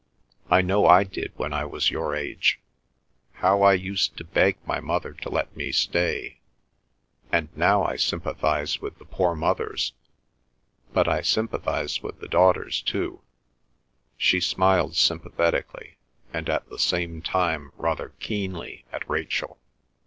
"I 0.49 0.63
know 0.63 0.87
I 0.87 1.03
did 1.03 1.31
when 1.35 1.53
I 1.53 1.63
was 1.63 1.91
your 1.91 2.15
age. 2.15 2.59
How 3.33 3.61
I 3.61 3.73
used 3.73 4.17
to 4.17 4.23
beg 4.23 4.57
my 4.65 4.79
mother 4.79 5.13
to 5.13 5.29
let 5.29 5.55
me 5.55 5.71
stay—and 5.71 7.49
now 7.55 7.83
I 7.83 7.97
sympathise 7.97 8.81
with 8.81 8.97
the 8.97 9.05
poor 9.05 9.35
mothers—but 9.35 11.07
I 11.07 11.21
sympathise 11.21 12.01
with 12.01 12.19
the 12.19 12.27
daughters 12.27 12.81
too!" 12.81 13.21
She 14.17 14.39
smiled 14.39 14.95
sympathetically, 14.95 15.97
and 16.33 16.49
at 16.49 16.67
the 16.67 16.79
same 16.79 17.21
time 17.21 17.71
rather 17.77 18.13
keenly, 18.19 18.85
at 18.91 19.07
Rachel. 19.07 19.59